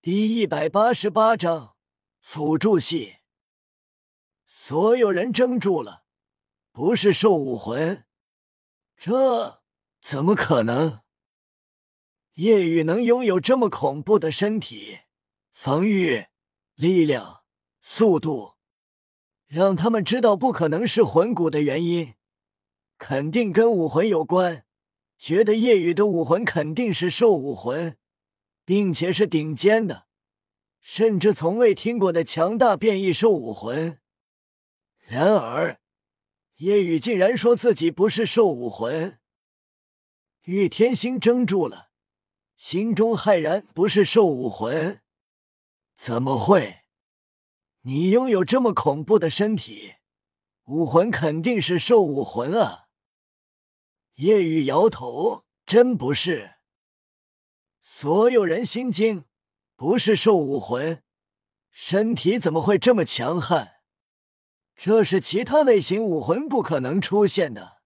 [0.00, 1.74] 第一百八十八章
[2.20, 3.16] 辅助系。
[4.46, 6.04] 所有人怔住了，
[6.70, 8.04] 不是兽武魂，
[8.96, 9.60] 这
[10.00, 11.00] 怎么可能？
[12.34, 15.00] 夜雨能拥有这么恐怖的身体，
[15.52, 16.26] 防御、
[16.76, 17.42] 力量、
[17.80, 18.52] 速度，
[19.48, 22.14] 让他们知道不可能是魂骨的原因，
[22.98, 24.64] 肯定跟武魂有关。
[25.18, 27.98] 觉得夜雨的武魂肯定是兽武魂。
[28.68, 30.08] 并且是顶尖的，
[30.82, 33.98] 甚至从未听过的强大变异兽武魂。
[35.06, 35.80] 然而，
[36.56, 39.18] 叶雨竟然说自己不是兽武魂。
[40.42, 41.88] 玉天星怔住了，
[42.58, 45.00] 心中骇然：不是兽武魂？
[45.96, 46.80] 怎么会？
[47.84, 49.94] 你拥有这么恐怖的身体，
[50.64, 52.88] 武魂肯定是兽武魂啊！
[54.16, 56.57] 叶雨摇头：真不是。
[57.90, 59.24] 所有人心惊，
[59.74, 61.02] 不是兽武魂，
[61.70, 63.80] 身体怎么会这么强悍？
[64.76, 67.78] 这是其他类型武魂不可能出现的。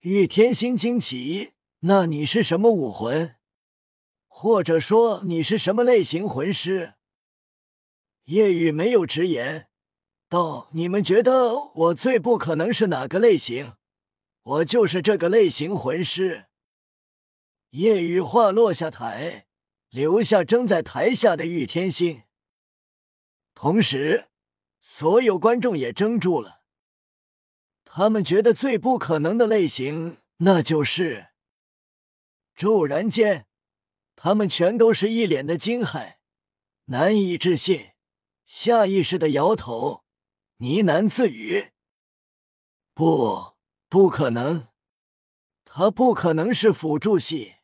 [0.00, 3.36] 玉天心惊奇，那你是什么武魂？
[4.26, 6.94] 或者说你是什么类型魂师？
[8.24, 9.68] 夜雨没有直言，
[10.28, 13.74] 道：“你们觉得我最不可能是哪个类型？
[14.42, 16.46] 我就是这个类型魂师。”
[17.72, 19.46] 夜雨话落下台，
[19.88, 22.24] 留下正在台下的玉天心。
[23.54, 24.28] 同时，
[24.82, 26.60] 所有观众也怔住了。
[27.82, 31.28] 他们觉得最不可能的类型，那就是……
[32.54, 33.46] 骤然间，
[34.16, 36.16] 他们全都是一脸的惊骇，
[36.86, 37.92] 难以置信，
[38.44, 40.04] 下意识的摇头，
[40.58, 41.70] 呢喃自语
[42.92, 43.54] ：“不，
[43.88, 44.68] 不可能，
[45.64, 47.54] 他不可能是辅助系。”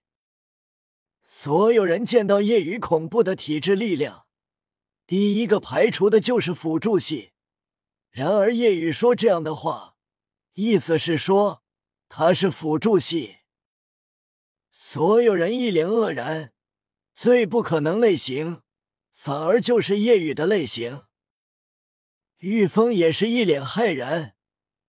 [1.31, 4.27] 所有人见到夜雨恐怖的体质力量，
[5.07, 7.33] 第一个排除的就是辅助系。
[8.11, 9.97] 然而夜雨说这样的话，
[10.55, 11.63] 意思是说
[12.09, 13.41] 他是辅助系。
[14.71, 16.55] 所有人一脸愕然，
[17.15, 18.63] 最不可能类型，
[19.13, 21.03] 反而就是夜雨的类型。
[22.39, 24.35] 玉峰也是一脸骇然，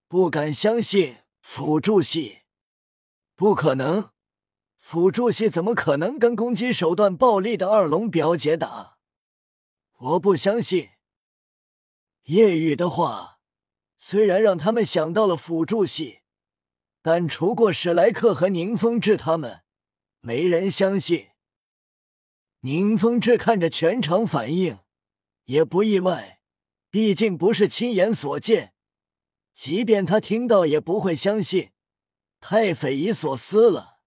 [0.07, 2.43] 不敢相信辅助系，
[3.35, 4.11] 不可能。
[4.79, 8.97] 辅助系怎么可能跟攻击手段暴力的二龙表姐打？
[9.97, 10.89] 我不相信。
[12.23, 13.39] 叶雨的话
[13.97, 16.19] 虽然让他们想到了辅助系，
[17.01, 19.61] 但除过史莱克和宁风致他们，
[20.21, 21.27] 没人相信。
[22.61, 24.79] 宁风致看着全场反应，
[25.45, 26.41] 也不意外，
[26.89, 28.73] 毕竟不是亲眼所见，
[29.53, 31.71] 即便他听到也不会相信，
[32.39, 33.98] 太匪夷所思了。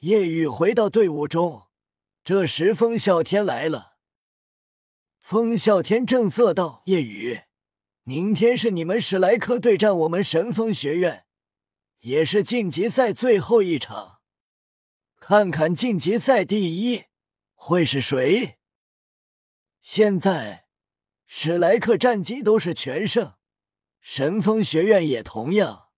[0.00, 1.66] 叶雨回到队伍中，
[2.22, 3.96] 这时风啸天来了。
[5.18, 7.40] 风啸天正色道：“叶雨，
[8.04, 11.26] 明天是你们史莱克对战我们神风学院，
[11.98, 14.20] 也是晋级赛最后一场，
[15.16, 17.06] 看看晋级赛第一
[17.54, 18.58] 会是谁。
[19.80, 20.68] 现在
[21.26, 23.34] 史莱克战绩都是全胜，
[24.00, 25.88] 神风学院也同样。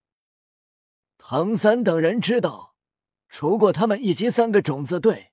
[1.19, 2.69] 唐三等人知道。”
[3.31, 5.33] 除过他们以及三个种子队，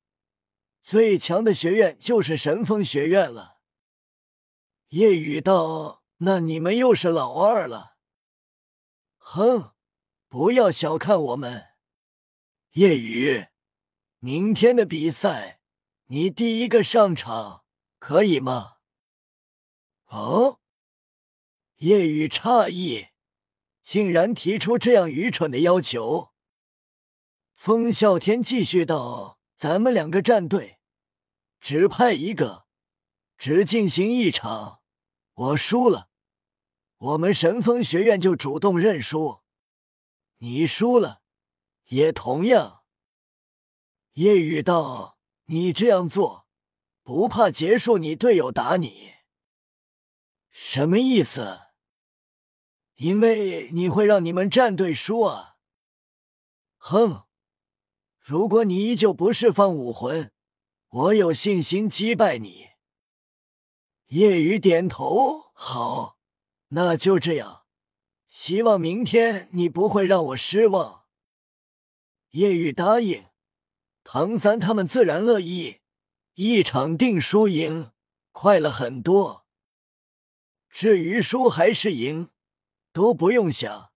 [0.83, 3.57] 最强的学院就是神风学院了。
[4.89, 7.97] 夜雨道：“那你们又是老二了。”
[9.17, 9.73] 哼，
[10.29, 11.69] 不要小看我们。
[12.73, 13.47] 夜雨，
[14.19, 15.59] 明天的比赛
[16.05, 17.65] 你第一个上场，
[17.97, 18.75] 可以吗？
[20.05, 20.59] 哦，
[21.77, 23.07] 夜雨诧异，
[23.83, 26.31] 竟然提出这样愚蠢的要求。
[27.57, 30.79] 风啸天继续道：“咱们两个战队，
[31.59, 32.67] 只派一个，
[33.35, 34.79] 只进行一场。
[35.33, 36.09] 我输了，
[36.97, 39.41] 我们神风学院就主动认输。
[40.37, 41.23] 你输了，
[41.85, 42.83] 也同样。”
[44.13, 46.47] 夜雨道：“你这样做，
[47.01, 49.15] 不怕结束你队友打你？
[50.51, 51.61] 什么意思？
[52.97, 55.57] 因为你会让你们战队输啊！”
[56.77, 57.26] 哼。
[58.27, 60.33] 如果你依旧不释放武魂，
[60.89, 62.71] 我有信心击败你。
[64.07, 66.17] 夜雨点头，好，
[66.67, 67.63] 那就这样。
[68.27, 71.05] 希望明天你不会让我失望。
[72.31, 73.27] 夜雨答应，
[74.03, 75.79] 唐三他们自然乐意。
[76.33, 77.91] 一场定输赢，
[78.33, 79.45] 快了很多。
[80.69, 82.29] 至于输还是赢，
[82.91, 83.93] 都不用想，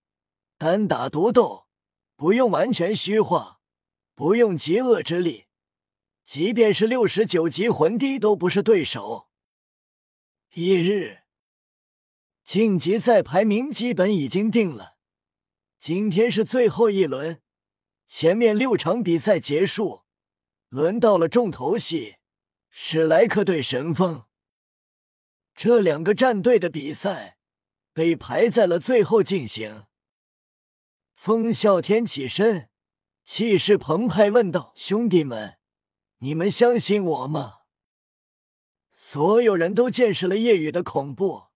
[0.56, 1.66] 单打独斗，
[2.16, 3.58] 不用完全虚化。
[4.22, 5.46] 不用极恶之力，
[6.22, 9.28] 即便是六十九级魂帝都不是对手。
[10.50, 11.22] 翌日，
[12.44, 14.96] 晋级赛排名基本已经定了，
[15.80, 17.42] 今天是最后一轮，
[18.06, 20.02] 前面六场比赛结束，
[20.68, 22.18] 轮到了重头戏——
[22.70, 24.26] 史莱克对神风。
[25.52, 27.38] 这两个战队的比赛
[27.92, 29.86] 被排在了最后进行。
[31.12, 32.68] 风啸天起身，
[33.24, 35.58] 气势澎湃问道：“兄弟们，
[36.18, 37.60] 你们相信我吗？”
[38.92, 41.46] 所有人都见识了夜雨的恐怖。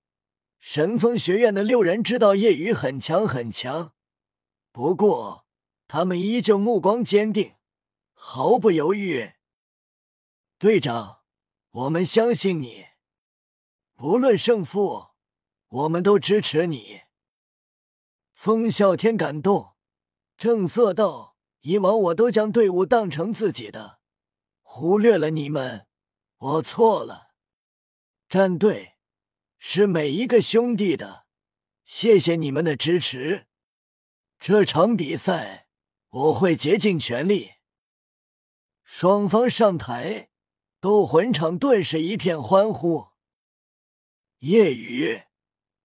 [0.58, 3.92] 神风学院的六人知道夜雨很强很强，
[4.72, 5.46] 不过
[5.86, 7.54] 他们依旧目光坚定，
[8.14, 9.34] 毫不犹豫。
[10.58, 11.20] 队长，
[11.70, 12.86] 我们相信你。
[13.94, 15.08] 不论胜负，
[15.68, 17.02] 我们都支持你。
[18.32, 19.74] 风啸天感动，
[20.36, 21.35] 正色道
[21.66, 23.98] ：“以往我都将队伍当成自己的，
[24.62, 25.88] 忽略了你们，
[26.36, 27.30] 我错了。
[28.28, 28.94] 战队
[29.58, 31.26] 是每一个兄弟的，
[31.84, 33.48] 谢谢你们的支持。
[34.38, 35.66] 这场比赛
[36.08, 37.54] 我会竭尽全力。”
[38.84, 40.30] 双方上台，
[40.78, 43.08] 斗魂场顿时一片欢呼。
[44.38, 45.22] 夜雨，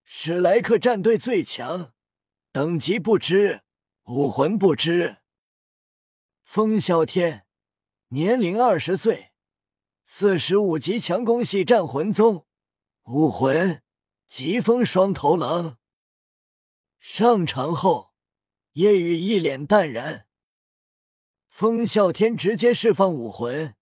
[0.04, 1.94] 史莱克战队最强，
[2.52, 3.64] 等级不知，
[4.04, 5.21] 武魂不知。
[6.54, 7.46] 风啸天，
[8.10, 9.32] 年龄二十岁，
[10.04, 12.46] 四十五级强攻系战魂宗，
[13.04, 13.82] 武魂
[14.28, 15.78] 疾风双头狼。
[17.00, 18.12] 上场后，
[18.74, 20.28] 夜雨一脸淡然。
[21.48, 23.74] 风啸天直接释放武魂，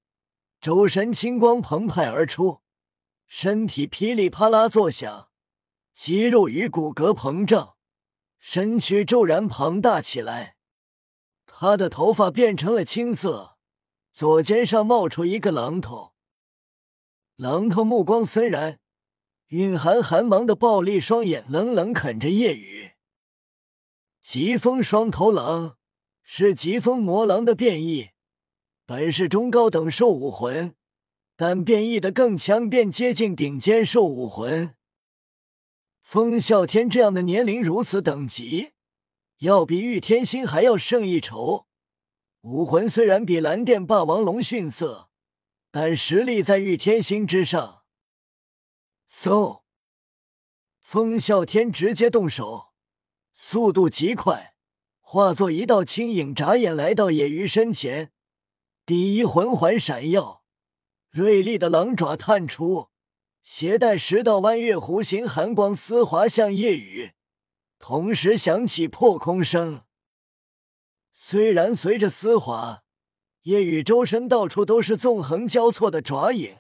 [0.62, 2.62] 周身青光澎湃而出。
[3.26, 5.32] 身体噼里啪啦作响，
[5.96, 7.78] 肌肉与骨骼膨胀，
[8.38, 10.59] 身躯骤然庞大起来。
[11.62, 13.58] 他的头发变成了青色，
[14.14, 16.14] 左肩上冒出一个榔头。
[17.36, 18.80] 榔头目光森然，
[19.48, 22.92] 蕴含寒芒的暴戾双眼冷冷啃着夜雨。
[24.22, 25.76] 疾风双头狼
[26.24, 28.12] 是疾风魔狼的变异，
[28.86, 30.74] 本是中高等兽武魂。
[31.36, 34.76] 但变异的更强，便接近顶尖兽武魂。
[36.02, 38.72] 风啸天这样的年龄如此等级，
[39.40, 41.68] 要比玉天心还要胜一筹。
[42.42, 45.10] 武魂虽然比蓝电霸王龙逊色，
[45.72, 47.84] 但实力在玉天心之上。
[49.10, 49.62] 嗖！
[50.82, 52.74] 风啸天直接动手，
[53.34, 54.56] 速度极快，
[55.00, 58.12] 化作一道轻影，眨眼来到野鱼身前。
[58.86, 60.44] 第一魂环闪耀。
[61.12, 62.90] 锐利的狼爪探出，
[63.42, 67.14] 携带十道弯月弧形寒光丝滑向夜雨，
[67.80, 69.82] 同时响起破空声。
[71.12, 72.84] 虽然随着丝滑，
[73.44, 76.58] 夜雨周身到处都是纵横交错的爪影，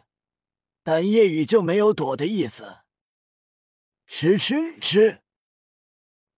[0.81, 2.79] 但夜雨就没有躲的意思。
[4.07, 5.21] 吃吃吃，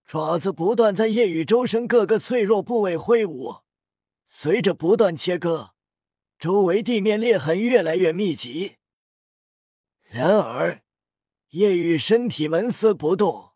[0.04, 3.62] 爪子不断在夜雨周身各个脆弱部位挥舞，
[4.28, 5.74] 随着不断切割。
[6.38, 8.78] 周围地面裂痕越来越密集，
[10.02, 10.82] 然而
[11.50, 13.51] 夜雨身体纹丝不动，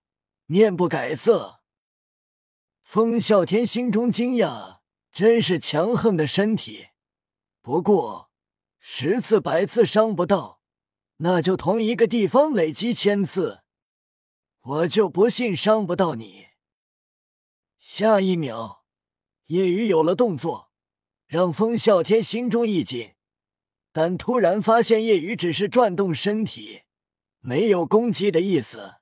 [0.45, 1.61] 面不改色。
[2.83, 4.79] 风啸天心中惊讶，
[5.11, 6.87] 真是强横的身体。
[7.61, 8.29] 不过
[8.79, 10.61] 十次百次伤不到，
[11.17, 13.61] 那就同一个地方累积千次，
[14.61, 16.47] 我就不信伤不到你。
[17.77, 18.85] 下一秒，
[19.47, 20.71] 夜雨有了动作。
[21.27, 23.15] 让风啸天心中一紧，
[23.91, 26.83] 但突然发现夜雨只是转动身体，
[27.39, 28.97] 没有攻击的意思。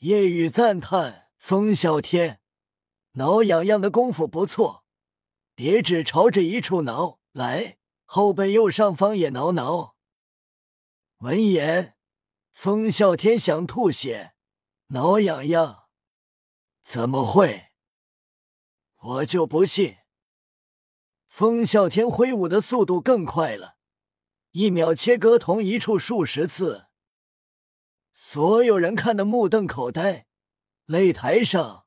[0.00, 2.40] 夜雨赞叹：“风啸天，
[3.12, 4.86] 挠痒痒的功夫不错，
[5.54, 7.76] 别只朝着一处挠，来
[8.06, 9.96] 后背右上方也挠挠。”
[11.20, 11.96] 闻言，
[12.54, 14.32] 风啸天想吐血，
[14.86, 15.84] 挠痒痒？
[16.82, 17.72] 怎么会？
[18.96, 19.98] 我就不信！
[21.28, 23.76] 风啸天挥舞的速度更快了，
[24.52, 26.86] 一秒切割同一处数十次。
[28.22, 30.26] 所有人看得目瞪口呆。
[30.86, 31.86] 擂台上，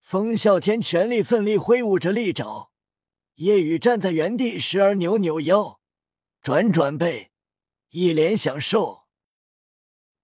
[0.00, 2.70] 风啸天全力奋力挥舞着利爪，
[3.34, 5.80] 夜雨站在原地，时而扭扭腰，
[6.40, 7.32] 转转背，
[7.88, 9.08] 一脸享受。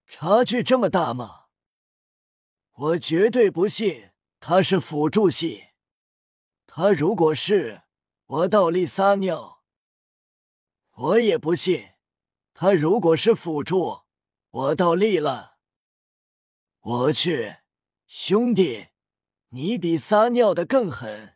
[0.07, 1.47] 差距这么大吗？
[2.71, 5.65] 我绝对不信他是辅助系。
[6.67, 7.81] 他如果是……
[8.27, 9.63] 我倒立撒尿，
[10.93, 11.89] 我也不信。
[12.53, 14.03] 他如果是辅助，
[14.51, 15.57] 我倒立了。
[16.79, 17.57] 我去，
[18.07, 18.87] 兄弟，
[19.49, 21.35] 你比撒尿的更狠。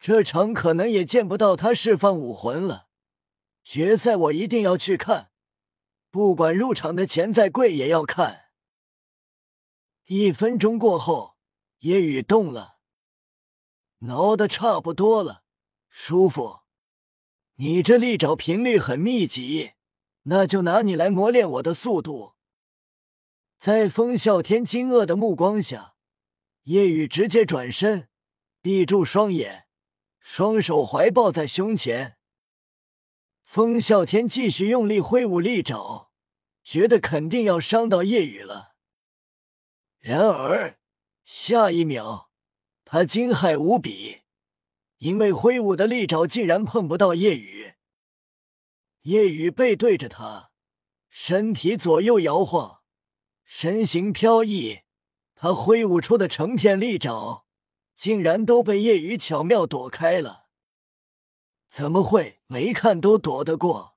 [0.00, 2.88] 这场可能也见不到他释放武魂了。
[3.62, 5.30] 决赛我一定要去看，
[6.10, 8.46] 不管入场的钱再贵也要看。
[10.06, 11.36] 一分钟过后，
[11.78, 12.78] 夜雨动了，
[13.98, 15.44] 挠的差不多了，
[15.88, 16.60] 舒服。
[17.56, 19.72] 你这利爪频率很密集，
[20.28, 22.34] 那就拿你来磨练我的速度。
[23.58, 25.94] 在风啸天惊愕的目光下，
[26.64, 28.08] 夜雨直接转身，
[28.60, 29.66] 闭住双眼，
[30.20, 32.18] 双手怀抱在胸前。
[33.44, 36.10] 风啸天继续用力挥舞利爪，
[36.64, 38.74] 觉得肯定要伤到夜雨了。
[40.00, 40.78] 然而
[41.22, 42.30] 下一秒，
[42.84, 44.22] 他惊骇无比。
[44.98, 47.74] 因为挥舞的利爪竟然碰不到夜雨，
[49.06, 50.50] 夜雨背对着他，
[51.08, 52.80] 身体左右摇晃，
[53.44, 54.80] 身形飘逸。
[55.36, 57.46] 他挥舞出的成片利爪，
[57.94, 60.46] 竟然都被夜雨巧妙躲开了。
[61.68, 62.40] 怎么会？
[62.48, 63.95] 没看都躲得过？